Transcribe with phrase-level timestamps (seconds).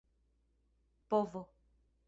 [1.11, 1.45] povo